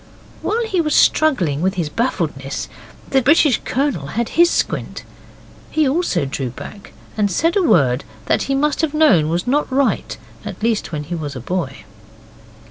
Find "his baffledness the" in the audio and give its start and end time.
1.75-3.21